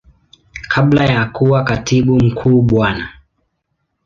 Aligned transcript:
Kabla 0.69 1.05
ya 1.05 1.25
kuwa 1.25 1.63
Katibu 1.63 2.15
Mkuu 2.19 2.61
Bwana. 2.61 3.09